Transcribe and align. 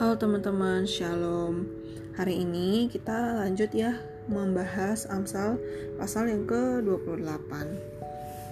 Halo 0.00 0.16
teman-teman, 0.16 0.88
Shalom. 0.88 1.68
Hari 2.16 2.40
ini 2.40 2.88
kita 2.88 3.36
lanjut 3.36 3.68
ya 3.76 4.00
membahas 4.32 5.04
Amsal 5.04 5.60
pasal 6.00 6.32
yang 6.32 6.48
ke-28. 6.48 7.52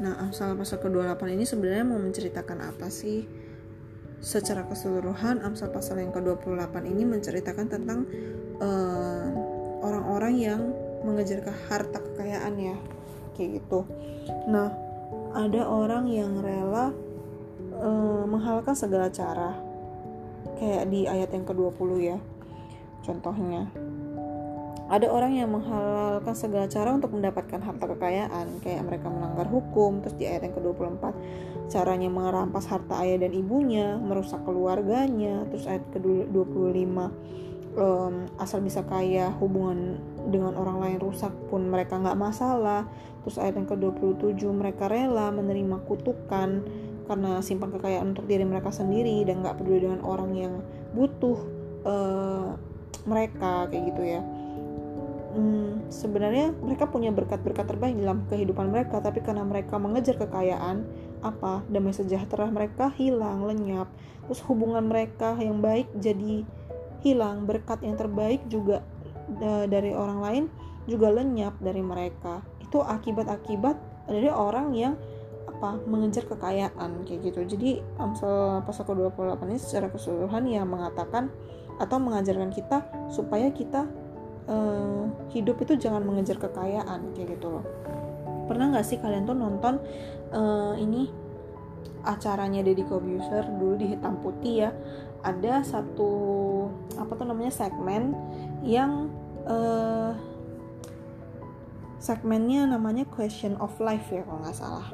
Nah, 0.05 0.13
Amsal 0.21 0.61
pasal 0.61 0.77
ke-28 0.85 1.25
ini 1.33 1.49
sebenarnya 1.49 1.89
mau 1.89 1.97
menceritakan 1.97 2.69
apa 2.69 2.93
sih? 2.93 3.25
Secara 4.21 4.69
keseluruhan, 4.69 5.41
Amsal 5.41 5.73
pasal 5.73 6.05
yang 6.05 6.13
ke-28 6.13 6.85
ini 6.85 7.09
menceritakan 7.09 7.67
tentang 7.73 8.05
eh, 8.61 9.27
orang-orang 9.81 10.37
yang 10.37 10.61
mengejar 11.01 11.41
ke 11.41 11.53
harta 11.73 11.97
kekayaan 12.13 12.61
ya. 12.61 12.77
Kayak 13.41 13.65
gitu. 13.65 13.89
Nah, 14.53 14.69
ada 15.33 15.65
orang 15.65 16.13
yang 16.13 16.45
rela 16.45 16.93
uh, 17.73 18.29
menghalalkan 18.29 18.77
segala 18.77 19.09
cara 19.09 19.68
kayak 20.57 20.89
di 20.89 21.05
ayat 21.05 21.29
yang 21.37 21.45
ke-20 21.45 21.91
ya 22.01 22.19
contohnya. 23.05 23.69
Ada 24.89 25.05
orang 25.13 25.37
yang 25.37 25.53
menghalalkan 25.53 26.33
segala 26.33 26.65
cara 26.65 26.97
untuk 26.97 27.13
mendapatkan 27.13 27.61
harta 27.61 27.85
kekayaan 27.93 28.65
kayak 28.65 28.89
mereka 28.89 29.13
melanggar 29.13 29.45
hukum 29.45 30.01
terus 30.01 30.17
di 30.17 30.25
ayat 30.25 30.49
yang 30.49 30.57
ke-24 30.57 31.13
caranya 31.69 32.09
merampas 32.09 32.65
harta 32.65 33.05
ayah 33.05 33.21
dan 33.21 33.37
ibunya 33.37 34.01
merusak 34.01 34.41
keluarganya 34.49 35.45
terus 35.53 35.69
ayat 35.69 35.85
ke-25 35.93 36.97
um, 37.77 38.27
asal 38.41 38.59
bisa 38.65 38.83
kaya 38.85 39.31
hubungan 39.39 40.01
dengan 40.29 40.59
orang 40.59 40.83
lain 40.83 40.99
rusak 41.01 41.31
pun 41.49 41.69
mereka 41.71 41.97
nggak 41.97 42.19
masalah. 42.19 42.85
Terus 43.25 43.37
ayat 43.41 43.61
yang 43.61 43.69
ke-27 43.69 44.41
mereka 44.51 44.89
rela 44.89 45.29
menerima 45.31 45.85
kutukan 45.85 46.65
karena 47.09 47.41
simpan 47.41 47.73
kekayaan 47.73 48.13
untuk 48.13 48.29
diri 48.29 48.45
mereka 48.45 48.69
sendiri 48.69 49.25
dan 49.25 49.41
nggak 49.41 49.57
peduli 49.59 49.89
dengan 49.89 50.05
orang 50.05 50.31
yang 50.37 50.55
butuh 50.93 51.39
uh, 51.89 52.55
mereka 53.09 53.67
kayak 53.73 53.85
gitu 53.97 54.03
ya. 54.05 54.21
Hmm, 55.29 55.85
sebenarnya 55.93 56.57
mereka 56.57 56.89
punya 56.89 57.13
berkat-berkat 57.13 57.69
terbaik 57.69 57.97
dalam 58.01 58.25
kehidupan 58.29 58.73
mereka 58.73 59.01
tapi 59.01 59.21
karena 59.21 59.45
mereka 59.45 59.77
mengejar 59.77 60.17
kekayaan 60.17 60.85
apa 61.21 61.65
damai 61.69 61.97
sejahtera 61.97 62.49
mereka 62.49 62.93
hilang 62.97 63.45
lenyap. 63.49 63.89
Terus 64.29 64.45
hubungan 64.45 64.85
mereka 64.85 65.37
yang 65.41 65.65
baik 65.65 65.89
jadi 65.97 66.45
hilang 67.01 67.49
berkat 67.49 67.81
yang 67.81 67.97
terbaik 67.97 68.45
juga 68.53 68.85
uh, 69.41 69.65
dari 69.65 69.97
orang 69.97 70.19
lain 70.21 70.45
juga 70.89 71.13
lenyap 71.13 71.57
dari 71.61 71.81
mereka. 71.85 72.45
Itu 72.65 72.85
akibat-akibat 72.85 73.77
dari 74.09 74.33
orang 74.33 74.73
yang 74.73 74.97
apa 75.59 75.75
mengejar 75.91 76.23
kekayaan 76.31 77.03
kayak 77.03 77.35
gitu. 77.35 77.43
Jadi 77.43 77.83
Amsal 77.99 78.63
pasal 78.63 78.87
ke-28 78.87 79.43
ini 79.51 79.59
secara 79.59 79.91
keseluruhan 79.91 80.47
ya 80.47 80.63
mengatakan 80.63 81.35
atau 81.83 81.99
mengajarkan 81.99 82.55
kita 82.55 82.87
supaya 83.11 83.51
kita 83.51 83.91
uh, 84.47 85.11
hidup 85.35 85.59
itu 85.59 85.75
jangan 85.75 86.07
mengejar 86.07 86.39
kekayaan 86.39 87.11
kayak 87.19 87.35
gitu 87.35 87.59
loh. 87.59 87.67
Pernah 88.47 88.71
nggak 88.71 88.87
sih 88.87 89.03
kalian 89.03 89.27
tuh 89.27 89.35
nonton 89.35 89.83
uh, 90.31 90.79
ini 90.79 91.11
acaranya 92.07 92.63
Deddy 92.63 92.87
Corbuzier 92.87 93.43
dulu 93.59 93.75
di 93.83 93.99
hitam 93.99 94.15
putih 94.23 94.55
ya? 94.63 94.71
Ada 95.27 95.67
satu 95.67 96.11
apa 96.95 97.19
tuh 97.19 97.27
namanya 97.27 97.51
segmen 97.51 98.15
yang 98.63 99.11
uh, 99.43 100.15
segmennya 101.99 102.71
namanya 102.71 103.03
question 103.11 103.59
of 103.59 103.75
life 103.83 104.07
ya 104.15 104.23
kalau 104.23 104.39
nggak 104.39 104.55
salah 104.55 104.87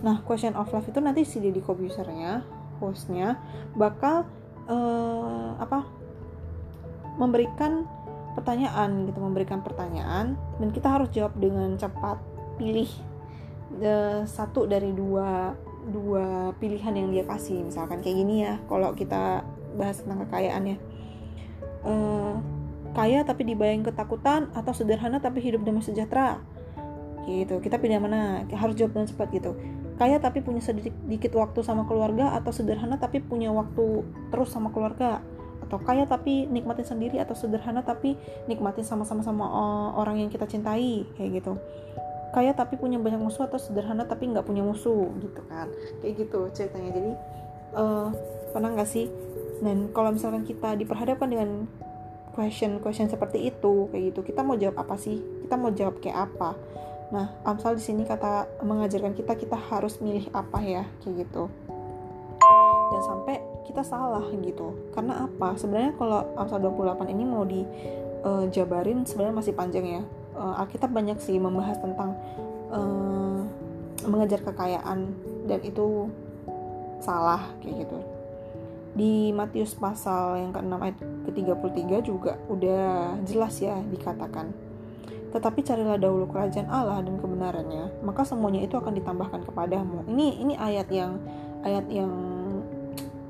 Nah, 0.00 0.24
question 0.24 0.56
of 0.56 0.72
love 0.72 0.88
itu 0.88 1.00
nanti 1.00 1.28
si 1.28 1.38
Deddy 1.40 1.60
Kobusernya, 1.60 2.44
hostnya, 2.80 3.36
bakal 3.76 4.24
uh, 4.64 5.56
apa 5.60 5.84
memberikan 7.20 7.84
pertanyaan 8.32 9.04
gitu, 9.04 9.18
memberikan 9.20 9.60
pertanyaan 9.60 10.40
dan 10.56 10.68
kita 10.72 10.88
harus 10.88 11.08
jawab 11.12 11.36
dengan 11.36 11.76
cepat. 11.76 12.16
Pilih 12.56 12.88
uh, 13.80 14.24
satu 14.24 14.64
dari 14.68 14.92
dua 14.92 15.56
dua 15.88 16.52
pilihan 16.56 16.92
yang 16.96 17.08
dia 17.12 17.24
kasih, 17.24 17.64
misalkan 17.64 18.00
kayak 18.00 18.16
gini 18.20 18.44
ya. 18.44 18.56
Kalau 18.68 18.96
kita 18.96 19.44
bahas 19.76 20.00
tentang 20.00 20.24
kekayaan 20.28 20.64
ya. 20.64 20.78
Uh, 21.80 22.36
kaya 22.92 23.22
tapi 23.22 23.46
dibayang 23.46 23.86
ketakutan 23.86 24.50
atau 24.52 24.74
sederhana 24.74 25.22
tapi 25.22 25.38
hidup 25.40 25.62
damai 25.62 25.80
sejahtera 25.80 26.42
gitu 27.28 27.62
kita 27.62 27.78
pilih 27.78 28.02
mana 28.02 28.42
harus 28.50 28.74
jawab 28.74 28.96
dengan 28.96 29.06
cepat 29.06 29.28
gitu 29.30 29.52
kaya 30.00 30.16
tapi 30.16 30.40
punya 30.40 30.64
sedikit 30.64 31.36
waktu 31.36 31.60
sama 31.60 31.84
keluarga 31.84 32.32
atau 32.32 32.48
sederhana 32.56 32.96
tapi 32.96 33.20
punya 33.20 33.52
waktu 33.52 34.00
terus 34.32 34.48
sama 34.48 34.72
keluarga. 34.72 35.20
Atau 35.60 35.76
kaya 35.84 36.08
tapi 36.08 36.48
nikmatin 36.48 36.88
sendiri 36.88 37.20
atau 37.20 37.36
sederhana 37.36 37.84
tapi 37.84 38.16
nikmatin 38.48 38.80
sama-sama 38.80 39.20
sama 39.20 39.44
orang 40.00 40.24
yang 40.24 40.32
kita 40.32 40.48
cintai 40.48 41.04
kayak 41.20 41.44
gitu. 41.44 41.60
Kaya 42.32 42.56
tapi 42.56 42.80
punya 42.80 42.96
banyak 42.96 43.20
musuh 43.20 43.44
atau 43.44 43.60
sederhana 43.60 44.08
tapi 44.08 44.32
nggak 44.32 44.48
punya 44.48 44.64
musuh 44.64 45.12
gitu 45.20 45.44
kan. 45.52 45.68
Kayak 46.00 46.24
gitu 46.24 46.40
ceritanya. 46.56 46.96
Jadi 46.96 47.12
uh, 47.76 48.08
pernah 48.56 48.72
nggak 48.72 48.88
sih? 48.88 49.04
Dan 49.60 49.92
kalau 49.92 50.16
misalkan 50.16 50.48
kita 50.48 50.80
diperhadapkan 50.80 51.28
dengan 51.28 51.68
question 52.32 52.80
question 52.80 53.12
seperti 53.12 53.52
itu 53.52 53.90
kayak 53.92 54.16
gitu 54.16 54.32
kita 54.32 54.40
mau 54.40 54.56
jawab 54.56 54.80
apa 54.80 54.96
sih? 54.96 55.20
Kita 55.44 55.60
mau 55.60 55.76
jawab 55.76 56.00
kayak 56.00 56.32
apa 56.32 56.56
Nah, 57.10 57.26
Amsal 57.42 57.74
di 57.74 57.82
sini 57.82 58.06
kata 58.06 58.62
mengajarkan 58.62 59.18
kita 59.18 59.34
kita 59.34 59.58
harus 59.58 59.98
milih 59.98 60.30
apa 60.30 60.62
ya, 60.62 60.86
kayak 61.02 61.26
gitu. 61.26 61.50
Dan 62.90 63.02
sampai 63.02 63.42
kita 63.66 63.82
salah 63.82 64.22
gitu. 64.30 64.74
Karena 64.94 65.26
apa? 65.26 65.58
Sebenarnya 65.58 65.94
kalau 65.98 66.22
Amsal 66.38 66.62
28 66.62 67.10
ini 67.10 67.24
mau 67.26 67.42
dijabarin 67.42 69.02
uh, 69.02 69.06
sebenarnya 69.06 69.36
masih 69.42 69.54
panjang 69.58 69.86
ya. 69.86 70.02
Uh, 70.38 70.62
Alkitab 70.62 70.94
banyak 70.94 71.18
sih 71.18 71.38
membahas 71.42 71.82
tentang 71.82 72.14
uh, 72.70 73.42
mengejar 74.06 74.40
kekayaan 74.46 75.10
dan 75.50 75.60
itu 75.66 76.06
salah 77.02 77.50
kayak 77.58 77.90
gitu. 77.90 77.98
Di 78.90 79.34
Matius 79.34 79.74
pasal 79.74 80.46
yang 80.46 80.50
ke-6 80.54 80.74
ayat 80.78 80.98
ke-33 81.26 81.82
juga 82.06 82.32
udah 82.46 83.18
jelas 83.26 83.58
ya 83.58 83.78
dikatakan 83.86 84.69
tetapi 85.30 85.62
carilah 85.62 85.94
dahulu 85.94 86.26
kerajaan 86.26 86.66
Allah 86.66 87.02
dan 87.06 87.18
kebenarannya, 87.18 88.02
maka 88.02 88.26
semuanya 88.26 88.66
itu 88.66 88.74
akan 88.74 88.98
ditambahkan 88.98 89.46
kepadamu. 89.46 90.02
Ini 90.10 90.42
ini 90.42 90.54
ayat 90.58 90.90
yang 90.90 91.22
ayat 91.62 91.86
yang 91.86 92.10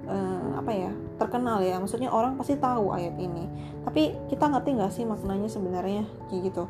uh, 0.09 0.61
apa 0.61 0.73
ya 0.73 0.93
terkenal 1.21 1.61
ya. 1.61 1.77
Maksudnya 1.77 2.09
orang 2.09 2.41
pasti 2.41 2.57
tahu 2.57 2.97
ayat 2.97 3.21
ini. 3.21 3.45
Tapi 3.85 4.17
kita 4.33 4.49
ngerti 4.49 4.71
nggak 4.81 4.93
sih 4.93 5.05
maknanya 5.05 5.49
sebenarnya 5.53 6.09
kayak 6.33 6.53
gitu. 6.53 6.65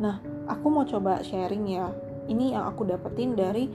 Nah, 0.00 0.20
aku 0.48 0.66
mau 0.72 0.88
coba 0.88 1.20
sharing 1.20 1.64
ya. 1.68 1.92
Ini 2.30 2.56
yang 2.56 2.64
aku 2.64 2.88
dapetin 2.88 3.36
dari 3.36 3.68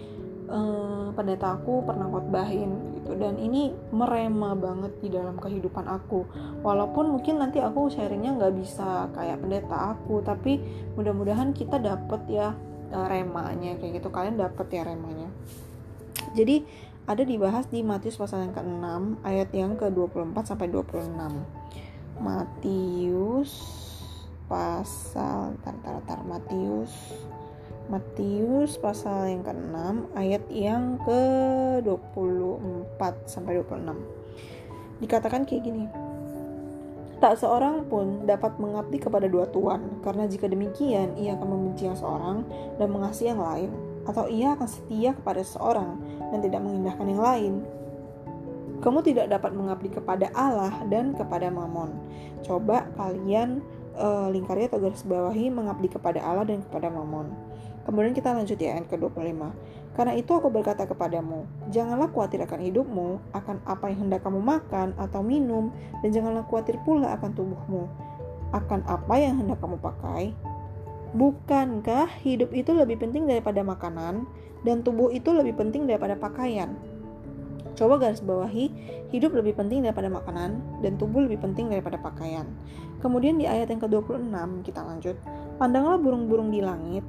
uh, 0.49 1.13
pendeta 1.13 1.53
aku 1.53 1.85
pernah 1.85 2.09
khotbahin 2.09 2.94
gitu. 3.05 3.13
Dan 3.13 3.37
ini 3.37 3.69
merema 3.93 4.57
banget 4.57 4.97
di 4.97 5.13
dalam 5.13 5.37
kehidupan 5.37 5.85
aku. 5.85 6.25
Walaupun 6.65 7.13
mungkin 7.13 7.37
nanti 7.37 7.61
aku 7.61 7.93
sharingnya 7.93 8.33
nggak 8.33 8.53
bisa 8.57 9.13
kayak 9.13 9.45
pendeta 9.45 9.93
aku 9.93 10.25
tapi 10.25 10.57
mudah-mudahan 10.97 11.53
kita 11.53 11.77
dapet 11.77 12.25
ya 12.25 12.57
uh, 12.89 13.05
remanya 13.05 13.77
kayak 13.77 14.01
gitu. 14.01 14.09
Kalian 14.09 14.41
dapet 14.41 14.65
ya 14.73 14.81
remanya. 14.81 15.29
Jadi 16.33 16.65
ada 17.05 17.21
dibahas 17.21 17.69
di 17.69 17.85
Matius 17.85 18.17
pasal 18.17 18.49
yang 18.49 18.57
ke-6 18.57 19.21
ayat 19.21 19.49
yang 19.53 19.77
ke-24 19.77 20.35
sampai 20.41 20.73
26 20.73 21.13
Matius 22.17 23.53
pasal 24.49 25.53
tar 25.61 25.77
tar 25.85 26.01
tar 26.05 26.21
Matius 26.25 26.89
Matius 27.85 28.81
pasal 28.81 29.29
yang 29.29 29.45
ke-6 29.45 29.77
ayat 30.17 30.41
yang 30.49 30.97
ke-24 31.05 33.01
sampai 33.29 33.61
26. 33.61 35.05
Dikatakan 35.05 35.45
kayak 35.45 35.61
gini. 35.61 35.85
Tak 37.21 37.37
seorang 37.37 37.85
pun 37.85 38.25
dapat 38.25 38.57
mengabdi 38.57 38.97
kepada 38.99 39.29
dua 39.29 39.45
tuan, 39.53 40.01
karena 40.01 40.25
jika 40.25 40.49
demikian 40.49 41.13
ia 41.15 41.37
akan 41.37 41.47
membenci 41.47 41.85
yang 41.85 41.95
seorang 41.95 42.41
dan 42.81 42.89
mengasihi 42.89 43.31
yang 43.31 43.39
lain, 43.39 43.69
atau 44.09 44.25
ia 44.33 44.57
akan 44.57 44.67
setia 44.67 45.13
kepada 45.13 45.45
seorang 45.45 46.01
dan 46.33 46.41
tidak 46.41 46.65
mengindahkan 46.65 47.05
yang 47.05 47.21
lain. 47.21 47.53
Kamu 48.81 48.99
tidak 49.05 49.29
dapat 49.29 49.53
mengabdi 49.53 49.93
kepada 49.93 50.27
Allah 50.33 50.73
dan 50.89 51.13
kepada 51.13 51.47
Mamon. 51.53 51.93
Coba 52.43 52.89
kalian 52.99 53.63
uh, 53.95 54.27
lingkari 54.29 54.67
atau 54.67 54.81
garis 54.81 55.05
bawahi 55.07 55.47
mengabdi 55.53 55.87
kepada 55.87 56.19
Allah 56.19 56.43
dan 56.43 56.61
kepada 56.67 56.91
Mamon. 56.91 57.31
Kemudian 57.85 58.17
kita 58.17 58.33
lanjut 58.33 58.57
ya 58.57 58.75
ayat 58.75 58.89
ke-25. 58.89 59.39
Karena 59.95 60.13
itu 60.17 60.27
aku 60.35 60.51
berkata 60.51 60.83
kepadamu, 60.83 61.47
janganlah 61.71 62.11
khawatir 62.11 62.43
akan 62.43 62.59
hidupmu, 62.67 63.31
akan 63.31 63.63
apa 63.63 63.87
yang 63.87 64.09
hendak 64.09 64.27
kamu 64.27 64.43
makan 64.43 64.91
atau 64.99 65.23
minum, 65.23 65.71
dan 66.03 66.11
janganlah 66.11 66.43
khawatir 66.51 66.75
pula 66.83 67.15
akan 67.15 67.31
tubuhmu, 67.31 67.87
akan 68.51 68.83
apa 68.91 69.15
yang 69.15 69.39
hendak 69.39 69.55
kamu 69.63 69.79
pakai. 69.79 70.35
Bukankah 71.15 72.11
hidup 72.27 72.51
itu 72.51 72.75
lebih 72.75 72.99
penting 72.99 73.23
daripada 73.23 73.63
makanan, 73.63 74.27
dan 74.67 74.83
tubuh 74.83 75.15
itu 75.15 75.31
lebih 75.31 75.55
penting 75.55 75.87
daripada 75.87 76.19
pakaian? 76.19 76.75
Coba 77.75 77.99
garis 77.99 78.23
bawahi, 78.23 78.71
hidup 79.11 79.35
lebih 79.35 79.55
penting 79.55 79.83
daripada 79.83 80.07
makanan 80.07 80.63
dan 80.79 80.95
tubuh 80.95 81.23
lebih 81.23 81.43
penting 81.43 81.67
daripada 81.67 81.99
pakaian. 81.99 82.47
Kemudian 83.03 83.35
di 83.35 83.45
ayat 83.45 83.67
yang 83.67 83.83
ke-26 83.83 84.31
kita 84.63 84.79
lanjut. 84.79 85.19
Pandanglah 85.59 85.99
burung-burung 85.99 86.55
di 86.55 86.63
langit 86.63 87.03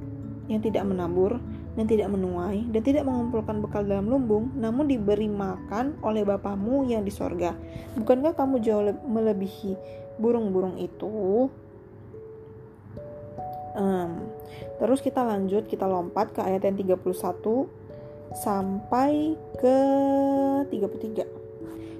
yang 0.47 0.63
tidak 0.63 0.87
menabur 0.87 1.39
dan 1.77 1.85
tidak 1.85 2.09
menuai 2.09 2.65
dan 2.73 2.81
tidak 2.81 3.05
mengumpulkan 3.05 3.61
bekal 3.61 3.85
dalam 3.85 4.09
lumbung, 4.09 4.49
namun 4.57 4.89
diberi 4.89 5.29
makan 5.29 5.99
oleh 6.01 6.25
Bapamu 6.25 6.89
yang 6.89 7.05
di 7.05 7.13
sorga. 7.13 7.53
Bukankah 7.93 8.33
kamu 8.33 8.63
jauh 8.63 8.95
melebihi 9.05 9.77
burung-burung 10.17 10.81
itu? 10.81 11.47
Um, 13.77 14.25
terus 14.81 15.05
kita 15.05 15.21
lanjut, 15.21 15.69
kita 15.69 15.85
lompat 15.85 16.33
ke 16.33 16.41
ayat 16.41 16.65
yang 16.65 16.97
31 16.97 16.97
sampai 18.33 19.37
ke 19.61 19.77
33. 20.73 21.26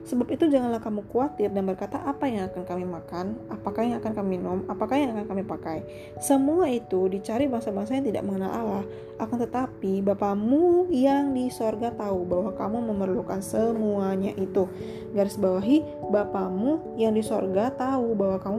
Sebab 0.07 0.31
itu 0.31 0.47
janganlah 0.47 0.79
kamu 0.79 1.03
khawatir 1.11 1.51
dan 1.51 1.67
berkata 1.67 1.99
apa 1.99 2.31
yang 2.31 2.47
akan 2.47 2.63
kami 2.63 2.87
makan, 2.87 3.35
apakah 3.51 3.83
yang 3.83 3.99
akan 3.99 4.15
kami 4.15 4.39
minum, 4.39 4.63
apakah 4.71 4.95
yang 4.95 5.11
akan 5.11 5.27
kami 5.27 5.43
pakai. 5.43 5.83
Semua 6.23 6.71
itu 6.71 7.11
dicari 7.11 7.51
bangsa-bangsa 7.51 7.99
yang 7.99 8.07
tidak 8.07 8.23
mengenal 8.23 8.51
Allah. 8.55 8.83
Akan 9.19 9.35
tetapi 9.35 9.99
Bapamu 9.99 10.87
yang 10.93 11.35
di 11.35 11.51
sorga 11.51 11.91
tahu 11.91 12.23
bahwa 12.23 12.55
kamu 12.55 12.77
memerlukan 12.93 13.43
semuanya 13.43 14.31
itu. 14.39 14.71
Garis 15.11 15.35
bawahi, 15.35 15.83
Bapamu 16.07 16.95
yang 16.95 17.11
di 17.11 17.25
sorga 17.25 17.67
tahu 17.75 18.15
bahwa 18.15 18.39
kamu 18.39 18.57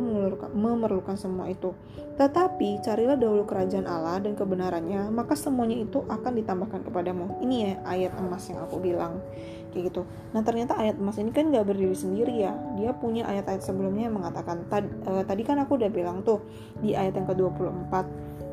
memerlukan, 0.52 1.16
semua 1.16 1.48
itu. 1.48 1.72
Tetapi 2.18 2.82
carilah 2.82 3.14
dahulu 3.14 3.46
kerajaan 3.46 3.86
Allah 3.86 4.18
dan 4.18 4.34
kebenarannya, 4.34 5.08
maka 5.14 5.38
semuanya 5.38 5.78
itu 5.78 6.02
akan 6.10 6.32
ditambahkan 6.34 6.82
kepadamu. 6.84 7.38
Ini 7.40 7.56
ya 7.56 7.72
ayat 7.86 8.12
emas 8.18 8.42
yang 8.50 8.66
aku 8.66 8.82
bilang 8.82 9.22
kayak 9.70 9.92
gitu. 9.92 10.02
Nah 10.32 10.40
ternyata 10.44 10.76
ayat 10.76 10.96
emas 10.96 11.16
ini 11.20 11.30
kan 11.32 11.48
nggak 11.52 11.64
berdiri 11.64 11.96
sendiri 11.96 12.34
ya. 12.44 12.52
Dia 12.76 12.96
punya 12.96 13.28
ayat-ayat 13.28 13.62
sebelumnya 13.64 14.08
yang 14.08 14.16
mengatakan 14.16 14.64
Tad, 14.68 14.88
uh, 15.04 15.22
tadi 15.24 15.42
kan 15.44 15.60
aku 15.60 15.76
udah 15.76 15.90
bilang 15.92 16.24
tuh 16.24 16.44
di 16.80 16.92
ayat 16.96 17.16
yang 17.16 17.26
ke-24 17.28 17.92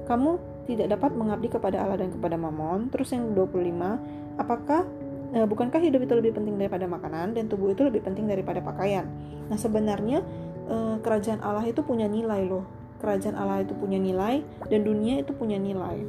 kamu 0.05 0.37
tidak 0.65 0.87
dapat 0.97 1.11
mengabdi 1.17 1.49
kepada 1.49 1.81
Allah 1.81 1.97
dan 2.05 2.13
kepada 2.13 2.37
Mamon 2.37 2.93
terus 2.93 3.13
yang 3.13 3.33
25 3.33 4.37
apakah 4.37 4.85
uh, 5.33 5.45
bukankah 5.49 5.81
hidup 5.81 6.05
itu 6.05 6.13
lebih 6.13 6.37
penting 6.37 6.55
daripada 6.61 6.85
makanan 6.85 7.33
dan 7.33 7.49
tubuh 7.49 7.73
itu 7.73 7.85
lebih 7.85 8.05
penting 8.05 8.29
daripada 8.29 8.61
pakaian? 8.61 9.09
Nah 9.49 9.57
sebenarnya 9.57 10.21
uh, 10.69 10.97
kerajaan 11.01 11.41
Allah 11.41 11.65
itu 11.65 11.81
punya 11.81 12.05
nilai 12.05 12.45
loh. 12.45 12.65
Kerajaan 13.01 13.35
Allah 13.35 13.61
itu 13.61 13.75
punya 13.75 13.99
nilai 13.99 14.41
dan 14.71 14.81
dunia 14.81 15.21
itu 15.21 15.35
punya 15.35 15.59
nilai. 15.59 16.01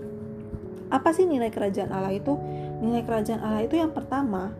Apa 0.86 1.10
sih 1.10 1.26
nilai 1.26 1.50
kerajaan 1.50 1.90
Allah 1.90 2.14
itu? 2.14 2.38
Nilai 2.78 3.02
kerajaan 3.02 3.42
Allah 3.42 3.66
itu 3.66 3.74
yang 3.74 3.90
pertama 3.90 4.54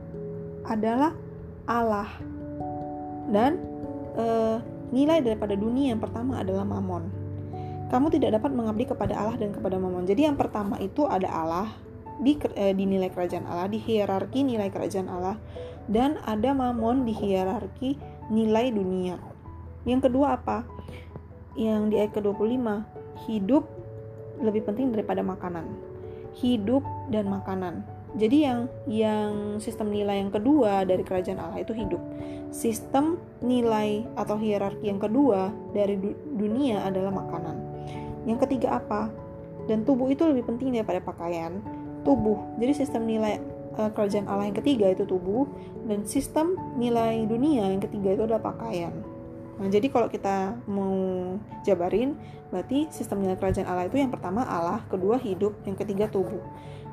adalah 0.66 1.14
Allah 1.66 2.10
dan 3.30 3.58
e, 4.14 4.26
nilai 4.94 5.18
daripada 5.22 5.58
dunia 5.58 5.94
yang 5.94 6.02
pertama 6.02 6.38
adalah 6.42 6.62
mamon. 6.62 7.10
Kamu 7.86 8.10
tidak 8.10 8.38
dapat 8.38 8.50
mengabdi 8.50 8.86
kepada 8.86 9.14
Allah 9.14 9.38
dan 9.38 9.54
kepada 9.54 9.78
mamon. 9.78 10.06
Jadi 10.06 10.26
yang 10.26 10.34
pertama 10.34 10.78
itu 10.82 11.06
ada 11.06 11.30
Allah 11.30 11.70
di, 12.18 12.38
e, 12.54 12.74
di 12.74 12.84
nilai 12.86 13.10
kerajaan 13.10 13.46
Allah, 13.46 13.66
di 13.70 13.78
hierarki 13.78 14.42
nilai 14.42 14.70
kerajaan 14.70 15.10
Allah 15.10 15.38
dan 15.86 16.18
ada 16.26 16.50
mamon 16.50 17.06
di 17.06 17.14
hierarki 17.14 17.98
nilai 18.30 18.74
dunia. 18.74 19.18
Yang 19.86 20.10
kedua 20.10 20.38
apa? 20.38 20.66
Yang 21.54 21.82
di 21.88 21.94
ayat 22.02 22.12
ke-25, 22.12 22.66
hidup 23.30 23.64
lebih 24.42 24.66
penting 24.66 24.92
daripada 24.92 25.22
makanan. 25.22 25.64
Hidup 26.36 26.82
dan 27.08 27.30
makanan. 27.32 27.95
Jadi 28.14 28.46
yang 28.46 28.70
yang 28.86 29.58
sistem 29.58 29.90
nilai 29.90 30.22
yang 30.22 30.30
kedua 30.30 30.86
dari 30.86 31.02
kerajaan 31.02 31.42
Allah 31.42 31.58
itu 31.58 31.74
hidup. 31.74 31.98
Sistem 32.54 33.18
nilai 33.42 34.06
atau 34.14 34.38
hierarki 34.38 34.86
yang 34.86 35.02
kedua 35.02 35.50
dari 35.74 35.98
du 35.98 36.14
dunia 36.38 36.86
adalah 36.86 37.10
makanan. 37.10 37.56
Yang 38.24 38.46
ketiga 38.46 38.78
apa? 38.78 39.10
Dan 39.66 39.82
tubuh 39.82 40.06
itu 40.06 40.22
lebih 40.22 40.46
penting 40.46 40.70
daripada 40.78 41.02
pakaian. 41.02 41.58
Tubuh. 42.06 42.38
Jadi 42.62 42.72
sistem 42.72 43.02
nilai 43.10 43.42
uh, 43.74 43.90
kerajaan 43.90 44.30
Allah 44.30 44.46
yang 44.46 44.56
ketiga 44.56 44.86
itu 44.94 45.02
tubuh 45.02 45.44
dan 45.90 46.06
sistem 46.06 46.54
nilai 46.78 47.26
dunia 47.26 47.66
yang 47.66 47.82
ketiga 47.82 48.14
itu 48.14 48.22
adalah 48.24 48.54
pakaian. 48.54 48.94
Nah, 49.56 49.72
jadi 49.72 49.88
kalau 49.88 50.12
kita 50.12 50.52
mau 50.68 50.92
jabarin, 51.64 52.12
berarti 52.52 52.92
sistem 52.92 53.24
nilai 53.24 53.40
kerajaan 53.40 53.64
Allah 53.64 53.88
itu 53.88 53.96
yang 53.96 54.12
pertama 54.12 54.44
Allah, 54.44 54.84
kedua 54.92 55.16
hidup, 55.16 55.56
yang 55.64 55.80
ketiga 55.80 56.12
tubuh 56.12 56.44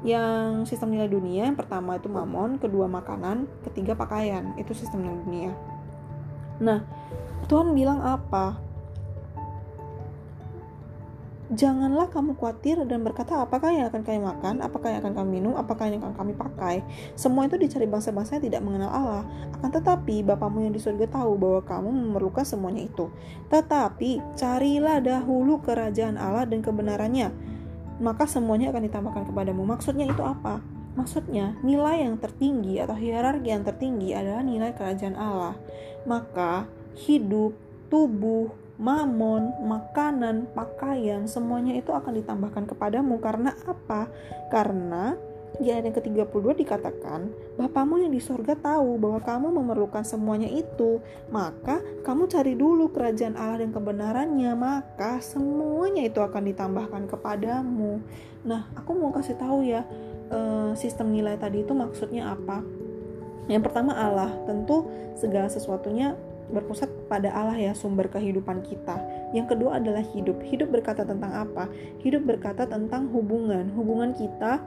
yang 0.03 0.67
sistem 0.67 0.91
nilai 0.91 1.07
dunia 1.07 1.47
yang 1.47 1.55
pertama 1.55 1.95
itu 1.95 2.11
mamon, 2.11 2.59
kedua 2.59 2.91
makanan, 2.91 3.47
ketiga 3.63 3.95
pakaian. 3.95 4.51
Itu 4.59 4.75
sistem 4.75 5.07
nilai 5.07 5.19
dunia. 5.23 5.51
Nah, 6.59 6.83
Tuhan 7.47 7.71
bilang 7.71 8.03
apa? 8.03 8.59
Janganlah 11.53 12.09
kamu 12.09 12.33
khawatir 12.33 12.81
dan 12.87 13.05
berkata 13.05 13.37
apakah 13.37 13.69
yang 13.69 13.85
akan 13.85 14.01
kami 14.01 14.19
makan, 14.25 14.63
apakah 14.65 14.89
yang 14.89 15.05
akan 15.05 15.13
kami 15.13 15.29
minum, 15.37 15.53
apakah 15.53 15.85
yang 15.85 16.01
akan 16.01 16.15
kami 16.17 16.33
pakai. 16.33 16.81
Semua 17.13 17.45
itu 17.45 17.61
dicari 17.61 17.85
bangsa-bangsa 17.85 18.41
yang 18.41 18.49
tidak 18.49 18.61
mengenal 18.65 18.89
Allah. 18.89 19.23
Akan 19.53 19.69
tetapi 19.69 20.25
Bapamu 20.25 20.65
yang 20.65 20.73
di 20.73 20.81
surga 20.81 21.05
tahu 21.13 21.37
bahwa 21.37 21.61
kamu 21.61 21.89
memerlukan 21.93 22.41
semuanya 22.41 22.89
itu. 22.89 23.11
Tetapi 23.53 24.33
carilah 24.33 24.97
dahulu 24.97 25.61
kerajaan 25.61 26.17
Allah 26.17 26.49
dan 26.49 26.65
kebenarannya 26.65 27.53
maka 28.01 28.25
semuanya 28.25 28.73
akan 28.73 28.83
ditambahkan 28.89 29.23
kepadamu. 29.29 29.61
Maksudnya 29.67 30.09
itu 30.09 30.23
apa? 30.23 30.63
Maksudnya, 30.93 31.57
nilai 31.65 32.05
yang 32.05 32.21
tertinggi 32.21 32.77
atau 32.77 32.93
hierarki 32.93 33.49
yang 33.49 33.65
tertinggi 33.65 34.13
adalah 34.13 34.45
nilai 34.45 34.71
kerajaan 34.77 35.17
Allah. 35.17 35.57
Maka, 36.05 36.69
hidup, 36.93 37.57
tubuh, 37.89 38.53
mamon, 38.77 39.57
makanan, 39.65 40.49
pakaian, 40.53 41.25
semuanya 41.25 41.73
itu 41.73 41.89
akan 41.89 42.13
ditambahkan 42.21 42.69
kepadamu. 42.69 43.17
Karena 43.17 43.57
apa? 43.65 44.05
Karena 44.53 45.17
di 45.61 45.69
ayat 45.69 45.85
yang 45.85 45.95
ke-32 45.97 46.65
dikatakan, 46.65 47.29
Bapamu 47.53 48.01
yang 48.01 48.09
di 48.09 48.17
sorga 48.17 48.57
tahu 48.57 48.97
bahwa 48.97 49.21
kamu 49.21 49.47
memerlukan 49.53 50.01
semuanya 50.01 50.49
itu, 50.49 50.97
maka 51.29 51.77
kamu 52.01 52.25
cari 52.25 52.57
dulu 52.57 52.89
kerajaan 52.89 53.37
Allah 53.37 53.61
dan 53.61 53.69
kebenarannya, 53.69 54.51
maka 54.57 55.21
semuanya 55.21 56.09
itu 56.09 56.17
akan 56.17 56.49
ditambahkan 56.49 57.05
kepadamu. 57.05 58.01
Nah, 58.41 58.65
aku 58.73 58.97
mau 58.97 59.13
kasih 59.13 59.37
tahu 59.37 59.61
ya, 59.61 59.85
eh, 60.33 60.71
sistem 60.73 61.13
nilai 61.13 61.37
tadi 61.37 61.61
itu 61.61 61.77
maksudnya 61.77 62.33
apa? 62.33 62.65
Yang 63.45 63.69
pertama 63.69 63.93
Allah, 63.93 64.33
tentu 64.49 64.89
segala 65.19 65.51
sesuatunya 65.53 66.17
berpusat 66.49 66.89
pada 67.09 67.33
Allah 67.33 67.57
ya 67.57 67.73
sumber 67.73 68.09
kehidupan 68.09 68.65
kita. 68.65 68.99
Yang 69.33 69.55
kedua 69.55 69.81
adalah 69.81 70.01
hidup. 70.01 70.41
Hidup 70.43 70.69
berkata 70.69 71.05
tentang 71.05 71.33
apa? 71.33 71.69
Hidup 72.01 72.25
berkata 72.25 72.69
tentang 72.69 73.09
hubungan, 73.09 73.73
hubungan 73.73 74.13
kita 74.13 74.61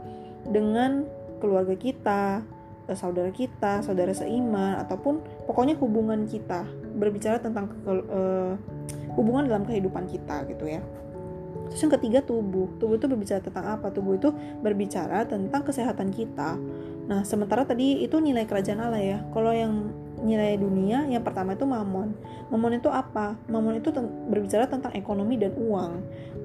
dengan 0.50 1.04
keluarga 1.38 1.74
kita, 1.76 2.42
eh, 2.88 2.96
saudara 2.96 3.30
kita, 3.30 3.84
saudara 3.84 4.12
seiman, 4.16 4.80
ataupun 4.80 5.20
pokoknya 5.44 5.76
hubungan 5.78 6.24
kita 6.24 6.64
berbicara 6.96 7.36
tentang 7.42 7.68
uh, 7.84 8.56
hubungan 9.14 9.44
dalam 9.44 9.68
kehidupan 9.68 10.08
kita 10.08 10.48
gitu 10.48 10.64
ya. 10.64 10.80
Terus 11.68 11.80
yang 11.82 11.94
ketiga 11.98 12.18
tubuh. 12.22 12.70
Tubuh 12.78 12.96
itu 12.96 13.10
berbicara 13.10 13.42
tentang 13.42 13.66
apa? 13.66 13.90
Tubuh 13.90 14.16
itu 14.16 14.30
berbicara 14.62 15.26
tentang 15.26 15.66
kesehatan 15.66 16.14
kita. 16.14 16.54
Nah, 17.06 17.22
sementara 17.26 17.66
tadi 17.66 18.02
itu 18.06 18.18
nilai 18.22 18.46
kerajaan 18.46 18.80
Allah 18.82 19.02
ya. 19.02 19.18
Kalau 19.34 19.50
yang 19.50 19.90
nilai 20.22 20.56
dunia, 20.56 21.04
yang 21.10 21.22
pertama 21.26 21.58
itu 21.58 21.66
mamon. 21.66 22.14
Mamon 22.48 22.78
itu 22.78 22.88
apa? 22.88 23.34
Mamon 23.50 23.82
itu 23.82 23.90
berbicara 24.30 24.70
tentang 24.70 24.94
ekonomi 24.94 25.36
dan 25.36 25.52
uang. 25.58 25.92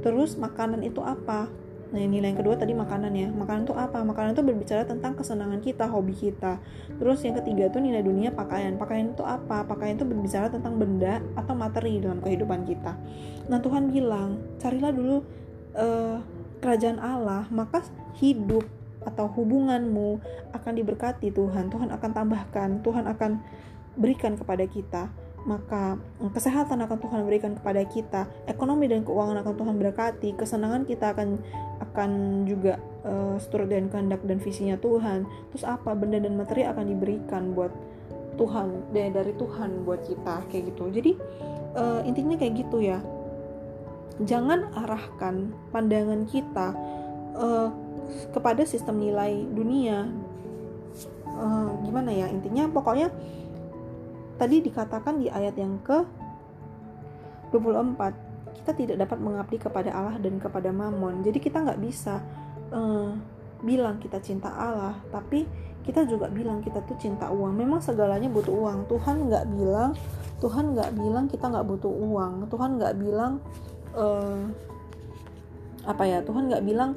Terus 0.01 0.36
makanan 0.36 0.81
itu 0.81 1.00
apa? 1.05 1.48
Nah, 1.91 2.00
nilai 2.00 2.31
yang 2.31 2.39
kedua 2.39 2.55
tadi 2.55 2.71
makanan 2.71 3.12
ya. 3.12 3.27
Makanan 3.36 3.67
itu 3.67 3.75
apa? 3.75 4.00
Makanan 4.00 4.31
itu 4.31 4.43
berbicara 4.48 4.88
tentang 4.88 5.12
kesenangan 5.19 5.60
kita, 5.60 5.91
hobi 5.91 6.15
kita. 6.15 6.63
Terus 6.95 7.19
yang 7.27 7.36
ketiga 7.43 7.67
itu 7.67 7.83
nilai 7.83 8.00
dunia 8.00 8.31
pakaian. 8.31 8.79
Pakaian 8.79 9.12
itu 9.12 9.24
apa? 9.27 9.67
Pakaian 9.67 10.00
itu 10.00 10.07
berbicara 10.07 10.48
tentang 10.48 10.79
benda 10.79 11.19
atau 11.36 11.51
materi 11.51 12.00
dalam 12.00 12.24
kehidupan 12.24 12.63
kita. 12.63 12.95
Nah, 13.51 13.60
Tuhan 13.60 13.91
bilang, 13.91 14.39
carilah 14.63 14.95
dulu 14.95 15.19
uh, 15.75 16.24
kerajaan 16.63 17.03
Allah, 17.03 17.51
maka 17.51 17.83
hidup 18.24 18.63
atau 19.03 19.27
hubunganmu 19.27 20.24
akan 20.55 20.74
diberkati 20.79 21.33
Tuhan. 21.36 21.67
Tuhan 21.67 21.91
akan 21.91 22.10
tambahkan, 22.15 22.69
Tuhan 22.86 23.03
akan 23.10 23.31
berikan 24.00 24.39
kepada 24.39 24.63
kita 24.63 25.12
maka 25.41 25.98
kesehatan 26.21 26.86
akan 26.86 26.98
Tuhan 27.01 27.21
berikan 27.25 27.57
kepada 27.57 27.81
kita, 27.86 28.21
ekonomi 28.45 28.86
dan 28.86 29.01
keuangan 29.01 29.41
akan 29.41 29.53
Tuhan 29.57 29.75
berkati, 29.81 30.29
kesenangan 30.38 30.86
kita 30.86 31.17
akan 31.17 31.41
akan 31.81 32.12
juga 32.45 32.77
uh, 33.01 33.36
seturut 33.41 33.65
dengan 33.65 33.89
kehendak 33.89 34.21
dan 34.21 34.38
visinya 34.38 34.77
Tuhan. 34.77 35.25
Terus 35.53 35.65
apa 35.65 35.98
benda 35.98 36.21
dan 36.21 36.38
materi 36.38 36.62
akan 36.65 36.86
diberikan 36.86 37.57
buat 37.57 37.74
Tuhan 38.38 38.93
dari 38.93 39.10
dari 39.10 39.33
Tuhan 39.33 39.81
buat 39.81 40.05
kita 40.05 40.45
kayak 40.53 40.63
gitu. 40.74 40.83
Jadi 40.93 41.12
uh, 41.74 42.05
intinya 42.05 42.38
kayak 42.38 42.53
gitu 42.62 42.77
ya. 42.86 43.01
Jangan 44.21 44.69
arahkan 44.77 45.50
pandangan 45.74 46.29
kita 46.29 46.77
uh, 47.33 47.74
kepada 48.29 48.62
sistem 48.67 49.01
nilai 49.01 49.41
dunia 49.50 50.05
uh, 51.41 51.71
gimana 51.83 52.12
ya 52.12 52.27
intinya 52.27 52.67
pokoknya 52.67 53.10
tadi 54.41 54.65
dikatakan 54.65 55.21
di 55.21 55.29
ayat 55.29 55.53
yang 55.53 55.77
ke 55.86 56.01
24 57.53 58.57
kita 58.62 58.71
tidak 58.74 58.98
dapat 59.05 59.17
mengabdi 59.21 59.57
kepada 59.62 59.93
Allah 59.93 60.17
dan 60.17 60.41
kepada 60.41 60.74
Mamon 60.74 61.21
jadi 61.21 61.38
kita 61.38 61.62
nggak 61.62 61.77
bisa 61.77 62.17
uh, 62.74 63.13
bilang 63.62 64.01
kita 64.01 64.17
cinta 64.17 64.50
Allah 64.50 64.98
tapi 65.13 65.45
kita 65.81 66.05
juga 66.05 66.29
bilang 66.29 66.62
kita 66.62 66.86
tuh 66.86 66.93
cinta 67.01 67.29
uang. 67.33 67.57
Memang 67.57 67.81
segalanya 67.81 68.29
butuh 68.29 68.53
uang. 68.53 68.86
Tuhan 68.86 69.29
nggak 69.29 69.45
bilang 69.57 69.91
Tuhan 70.41 70.77
nggak 70.77 70.91
bilang 70.98 71.25
kita 71.25 71.45
nggak 71.50 71.65
butuh 71.65 71.89
uang. 71.89 72.33
Tuhan 72.50 72.69
nggak 72.77 72.93
bilang 73.01 73.41
uh, 73.98 74.45
apa 75.81 76.03
ya 76.05 76.21
Tuhan 76.21 76.53
nggak 76.53 76.63
bilang 76.65 76.93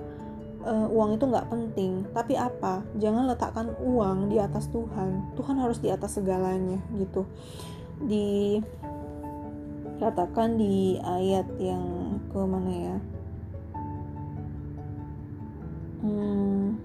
uh, 0.65 0.89
uang 0.91 1.21
itu 1.21 1.25
nggak 1.29 1.49
penting. 1.53 2.09
Tapi 2.11 2.35
apa? 2.35 2.83
Jangan 2.97 3.31
letakkan 3.31 3.73
uang 3.79 4.33
di 4.33 4.41
atas 4.41 4.67
Tuhan. 4.73 5.37
Tuhan 5.37 5.57
harus 5.61 5.79
di 5.79 5.93
atas 5.93 6.17
segalanya 6.17 6.81
gitu. 6.97 7.29
Di 8.03 8.59
katakan 10.01 10.59
di 10.59 10.99
ayat 11.01 11.47
yang 11.61 12.17
ke 12.33 12.41
mana 12.43 12.73
ya? 12.73 12.97
Hmm, 16.05 16.77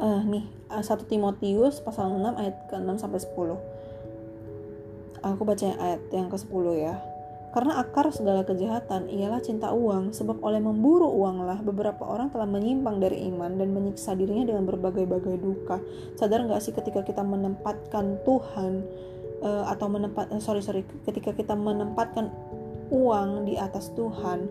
uh, 0.00 0.20
nih 0.24 0.44
1 0.72 0.80
Timotius 1.04 1.84
pasal 1.84 2.08
6 2.16 2.40
ayat 2.40 2.56
ke-6 2.72 2.96
sampai 2.96 3.20
10 3.20 3.60
aku 5.20 5.42
baca 5.44 5.66
ayat 5.76 6.00
yang 6.10 6.32
ke-10 6.32 6.64
ya 6.80 6.96
karena 7.50 7.82
akar 7.82 8.06
segala 8.14 8.46
kejahatan 8.46 9.10
ialah 9.10 9.42
cinta 9.42 9.74
uang, 9.74 10.14
sebab 10.14 10.38
oleh 10.46 10.62
memburu 10.62 11.10
uanglah 11.10 11.58
beberapa 11.58 12.06
orang 12.06 12.30
telah 12.30 12.46
menyimpang 12.46 13.02
dari 13.02 13.26
iman 13.26 13.58
dan 13.58 13.74
menyiksa 13.74 14.14
dirinya 14.14 14.54
dengan 14.54 14.70
berbagai-bagai 14.70 15.36
duka. 15.42 15.82
Sadar 16.14 16.46
nggak 16.46 16.62
sih 16.62 16.70
ketika 16.70 17.02
kita 17.02 17.26
menempatkan 17.26 18.22
Tuhan 18.22 18.86
uh, 19.42 19.66
atau 19.66 19.86
menempat 19.90 20.30
uh, 20.30 20.38
sorry 20.38 20.62
sorry 20.62 20.86
ketika 21.02 21.34
kita 21.34 21.58
menempatkan 21.58 22.30
uang 22.94 23.50
di 23.50 23.58
atas 23.58 23.90
Tuhan, 23.98 24.46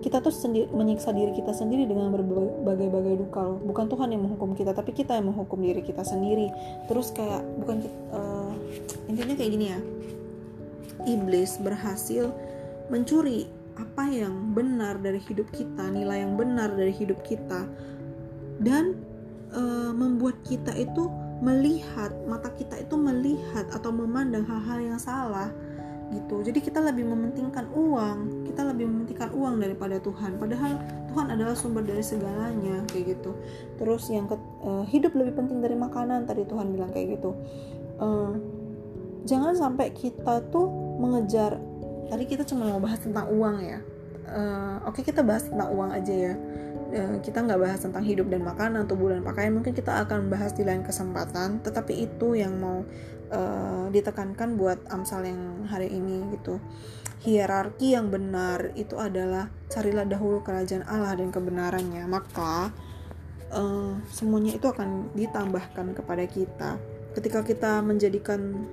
kita 0.00 0.24
tuh 0.24 0.32
sendiri 0.32 0.72
menyiksa 0.72 1.12
diri 1.12 1.36
kita 1.36 1.52
sendiri 1.52 1.84
dengan 1.84 2.08
berbagai-bagai 2.16 3.28
duka 3.28 3.44
loh. 3.44 3.60
Bukan 3.60 3.92
Tuhan 3.92 4.08
yang 4.08 4.24
menghukum 4.24 4.56
kita, 4.56 4.72
tapi 4.72 4.96
kita 4.96 5.20
yang 5.20 5.28
menghukum 5.28 5.60
diri 5.60 5.84
kita 5.84 6.00
sendiri. 6.00 6.48
Terus 6.88 7.12
kayak 7.12 7.44
bukan 7.60 7.84
uh, 8.08 8.56
intinya 9.04 9.36
kayak 9.36 9.52
gini 9.52 9.68
ya 9.76 9.80
iblis 11.06 11.58
berhasil 11.60 12.30
mencuri 12.90 13.46
apa 13.78 14.04
yang 14.10 14.52
benar 14.52 15.00
dari 15.00 15.22
hidup 15.22 15.48
kita, 15.54 15.88
nilai 15.88 16.26
yang 16.26 16.36
benar 16.36 16.74
dari 16.74 16.92
hidup 16.92 17.22
kita, 17.24 17.64
dan 18.60 18.98
e, 19.54 19.62
membuat 19.96 20.36
kita 20.44 20.74
itu 20.76 21.08
melihat 21.40 22.12
mata 22.28 22.52
kita 22.52 22.76
itu 22.76 23.00
melihat 23.00 23.64
atau 23.72 23.88
memandang 23.88 24.44
hal-hal 24.44 24.78
yang 24.92 25.00
salah 25.00 25.48
gitu. 26.12 26.42
Jadi 26.42 26.58
kita 26.60 26.82
lebih 26.82 27.06
mementingkan 27.06 27.70
uang, 27.72 28.44
kita 28.50 28.66
lebih 28.66 28.90
mementingkan 28.90 29.30
uang 29.32 29.62
daripada 29.62 29.96
Tuhan. 30.02 30.36
Padahal 30.36 30.76
Tuhan 31.08 31.26
adalah 31.32 31.54
sumber 31.54 31.86
dari 31.86 32.02
segalanya 32.02 32.82
kayak 32.90 33.16
gitu. 33.16 33.32
Terus 33.78 34.10
yang 34.10 34.26
ke, 34.26 34.36
uh, 34.66 34.84
hidup 34.90 35.14
lebih 35.14 35.38
penting 35.38 35.62
dari 35.62 35.78
makanan 35.78 36.26
tadi 36.26 36.42
Tuhan 36.44 36.74
bilang 36.74 36.90
kayak 36.90 37.16
gitu. 37.18 37.30
Uh, 38.02 38.36
jangan 39.24 39.52
sampai 39.56 39.92
kita 39.92 40.44
tuh 40.48 40.68
mengejar 41.00 41.60
tadi 42.10 42.24
kita 42.26 42.42
cuma 42.42 42.66
mau 42.66 42.82
bahas 42.82 42.98
tentang 42.98 43.30
uang 43.30 43.56
ya. 43.62 43.78
Uh, 44.30 44.78
oke 44.86 44.98
okay, 44.98 45.10
kita 45.10 45.22
bahas 45.22 45.46
tentang 45.46 45.70
uang 45.70 45.90
aja 45.94 46.14
ya. 46.14 46.34
Uh, 46.90 47.16
kita 47.22 47.38
nggak 47.46 47.60
bahas 47.62 47.80
tentang 47.80 48.02
hidup 48.02 48.26
dan 48.26 48.42
makanan 48.42 48.90
tubuh 48.90 49.14
dan 49.14 49.22
pakaian. 49.22 49.54
Mungkin 49.54 49.72
kita 49.72 50.02
akan 50.06 50.26
bahas 50.26 50.50
di 50.58 50.66
lain 50.66 50.82
kesempatan. 50.82 51.62
Tetapi 51.62 51.94
itu 51.94 52.34
yang 52.34 52.58
mau 52.58 52.82
uh, 53.30 53.86
ditekankan 53.94 54.58
buat 54.58 54.82
amsal 54.90 55.22
yang 55.22 55.70
hari 55.70 55.86
ini 55.94 56.34
gitu. 56.34 56.58
Hierarki 57.22 57.94
yang 57.94 58.10
benar 58.10 58.74
itu 58.74 58.98
adalah 58.98 59.52
carilah 59.70 60.08
dahulu 60.08 60.42
kerajaan 60.42 60.82
Allah 60.90 61.14
dan 61.14 61.30
kebenarannya. 61.30 62.10
Maka 62.10 62.74
uh, 63.54 63.94
semuanya 64.10 64.58
itu 64.58 64.66
akan 64.66 65.14
ditambahkan 65.14 65.94
kepada 65.94 66.24
kita. 66.26 66.70
Ketika 67.14 67.42
kita 67.42 67.82
menjadikan 67.82 68.66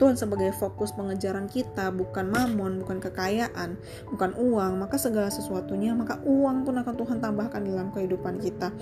Tuhan 0.00 0.16
sebagai 0.16 0.52
fokus 0.56 0.96
pengejaran 0.96 1.44
kita 1.48 1.92
bukan 1.92 2.32
mamon, 2.32 2.80
bukan 2.80 2.98
kekayaan, 3.04 3.76
bukan 4.08 4.32
uang, 4.36 4.80
maka 4.80 4.96
segala 4.96 5.28
sesuatunya, 5.28 5.92
maka 5.92 6.20
uang 6.24 6.64
pun 6.64 6.80
akan 6.80 6.94
Tuhan 6.96 7.18
tambahkan 7.20 7.60
dalam 7.64 7.92
kehidupan 7.92 8.40
kita. 8.40 8.72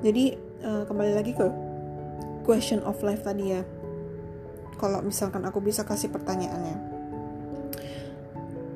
Jadi 0.00 0.36
uh, 0.64 0.84
kembali 0.88 1.12
lagi 1.12 1.32
ke 1.36 1.46
question 2.42 2.80
of 2.88 3.00
life 3.04 3.22
tadi 3.22 3.52
ya. 3.52 3.62
Kalau 4.80 4.98
misalkan 5.04 5.46
aku 5.46 5.62
bisa 5.62 5.86
kasih 5.86 6.10
pertanyaannya, 6.10 6.76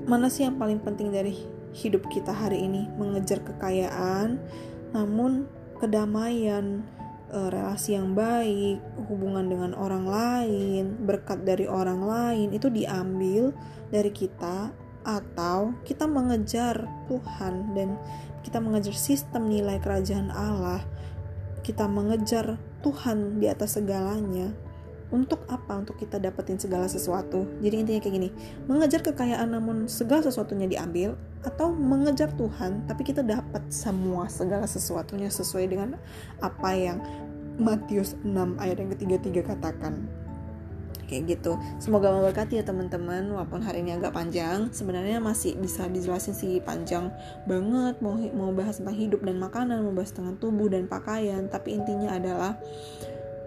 mana 0.06 0.30
sih 0.30 0.46
yang 0.46 0.54
paling 0.54 0.78
penting 0.78 1.10
dari 1.10 1.34
hidup 1.74 2.06
kita 2.06 2.30
hari 2.30 2.62
ini? 2.62 2.86
Mengejar 2.94 3.42
kekayaan, 3.42 4.38
namun 4.94 5.50
kedamaian, 5.82 6.86
relasi 7.30 7.98
yang 7.98 8.14
baik, 8.14 8.78
hubungan 9.10 9.50
dengan 9.50 9.72
orang 9.74 10.06
lain, 10.06 10.94
berkat 11.02 11.42
dari 11.42 11.66
orang 11.66 12.06
lain 12.06 12.48
itu 12.54 12.70
diambil 12.70 13.50
dari 13.90 14.10
kita 14.14 14.70
atau 15.06 15.74
kita 15.86 16.10
mengejar 16.10 16.86
Tuhan 17.06 17.74
dan 17.74 17.94
kita 18.42 18.58
mengejar 18.58 18.94
sistem 18.94 19.50
nilai 19.50 19.78
kerajaan 19.78 20.30
Allah. 20.30 20.82
Kita 21.62 21.90
mengejar 21.90 22.58
Tuhan 22.82 23.42
di 23.42 23.50
atas 23.50 23.74
segalanya 23.74 24.65
untuk 25.14 25.46
apa? 25.46 25.78
Untuk 25.78 25.96
kita 26.00 26.18
dapetin 26.18 26.58
segala 26.58 26.90
sesuatu. 26.90 27.46
Jadi 27.62 27.74
intinya 27.78 28.00
kayak 28.02 28.14
gini, 28.14 28.30
mengejar 28.66 29.00
kekayaan 29.06 29.52
namun 29.54 29.86
segala 29.86 30.26
sesuatunya 30.26 30.66
diambil 30.66 31.14
atau 31.46 31.70
mengejar 31.70 32.34
Tuhan 32.34 32.90
tapi 32.90 33.06
kita 33.06 33.22
dapat 33.22 33.62
semua 33.70 34.26
segala 34.26 34.66
sesuatunya 34.66 35.30
sesuai 35.30 35.66
dengan 35.70 35.94
apa 36.42 36.70
yang 36.74 36.98
Matius 37.56 38.18
6 38.26 38.58
ayat 38.58 38.82
yang 38.82 38.90
ketiga 38.98 39.16
tiga 39.22 39.42
katakan 39.46 40.10
kayak 41.06 41.38
gitu 41.38 41.54
semoga 41.78 42.10
memberkati 42.10 42.58
ya 42.58 42.66
teman-teman 42.66 43.30
walaupun 43.30 43.62
hari 43.62 43.86
ini 43.86 43.94
agak 43.94 44.10
panjang 44.10 44.68
sebenarnya 44.74 45.22
masih 45.22 45.54
bisa 45.54 45.86
dijelasin 45.86 46.34
sih 46.34 46.58
panjang 46.58 47.14
banget 47.46 48.02
mau 48.02 48.18
mau 48.34 48.50
bahas 48.50 48.82
tentang 48.82 48.98
hidup 48.98 49.22
dan 49.22 49.38
makanan 49.38 49.86
mau 49.86 49.94
bahas 49.94 50.10
tentang 50.10 50.34
tubuh 50.42 50.66
dan 50.66 50.90
pakaian 50.90 51.46
tapi 51.46 51.78
intinya 51.78 52.18
adalah 52.18 52.58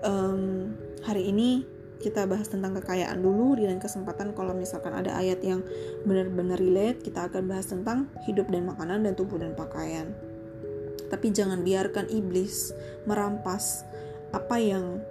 um, 0.08 0.72
hari 1.04 1.32
ini 1.32 1.64
kita 2.00 2.24
bahas 2.24 2.48
tentang 2.48 2.80
kekayaan 2.80 3.20
dulu 3.20 3.60
di 3.60 3.68
lain 3.68 3.84
kesempatan. 3.84 4.32
Kalau 4.32 4.56
misalkan 4.56 4.96
ada 4.96 5.20
ayat 5.20 5.44
yang 5.44 5.62
benar-benar 6.08 6.56
relate 6.56 7.04
kita 7.04 7.28
akan 7.28 7.52
bahas 7.52 7.68
tentang 7.68 8.08
hidup 8.24 8.48
dan 8.48 8.66
makanan 8.72 9.04
dan 9.04 9.14
tubuh 9.20 9.36
dan 9.36 9.52
pakaian. 9.54 10.16
Tapi 11.12 11.28
jangan 11.36 11.62
biarkan 11.66 12.08
iblis 12.08 12.72
merampas 13.04 13.84
apa 14.32 14.62
yang 14.62 15.04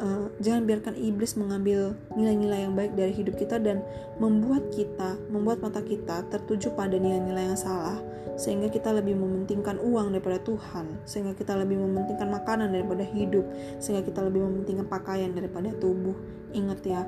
uh, 0.00 0.26
jangan 0.40 0.68
biarkan 0.68 0.94
iblis 0.96 1.36
mengambil 1.36 1.96
nilai-nilai 2.14 2.68
yang 2.68 2.74
baik 2.76 2.92
dari 2.96 3.12
hidup 3.12 3.36
kita 3.36 3.60
dan 3.60 3.80
membuat 4.20 4.68
kita 4.72 5.16
membuat 5.28 5.60
mata 5.64 5.80
kita 5.80 6.24
tertuju 6.32 6.72
pada 6.76 6.96
nilai-nilai 6.96 7.52
yang 7.52 7.58
salah 7.58 7.96
sehingga 8.36 8.68
kita 8.68 8.92
lebih 8.92 9.16
mementingkan 9.16 9.80
uang 9.80 10.12
daripada 10.12 10.36
Tuhan, 10.44 11.00
sehingga 11.08 11.32
kita 11.32 11.56
lebih 11.56 11.80
mementingkan 11.80 12.28
makanan 12.28 12.68
daripada 12.68 13.00
hidup, 13.00 13.48
sehingga 13.80 14.04
kita 14.04 14.20
lebih 14.28 14.44
mementingkan 14.44 14.84
pakaian 14.92 15.32
daripada 15.32 15.72
tubuh. 15.80 16.12
Ingat 16.52 16.80
ya, 16.84 17.00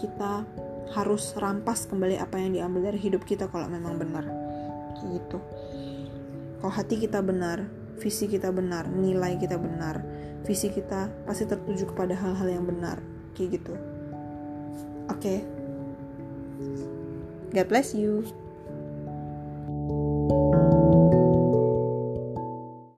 kita 0.00 0.48
harus 0.96 1.36
rampas 1.36 1.84
kembali 1.84 2.16
apa 2.16 2.40
yang 2.40 2.56
diambil 2.56 2.90
dari 2.90 2.98
hidup 2.98 3.28
kita 3.28 3.52
kalau 3.52 3.68
memang 3.68 4.00
benar. 4.00 4.24
Gitu. 5.04 5.38
Kalau 6.64 6.72
hati 6.72 6.96
kita 6.96 7.20
benar, 7.20 7.68
visi 8.00 8.24
kita 8.24 8.48
benar, 8.48 8.88
nilai 8.88 9.36
kita 9.36 9.60
benar, 9.60 10.00
visi 10.44 10.72
kita 10.72 11.12
pasti 11.28 11.44
tertuju 11.44 11.90
kepada 11.92 12.16
hal-hal 12.16 12.48
yang 12.48 12.64
benar. 12.64 13.00
Kayak 13.36 13.60
gitu. 13.60 13.74
Oke. 15.10 15.20
Okay. 15.20 15.38
God 17.50 17.66
bless 17.66 17.92
you. 17.92 18.22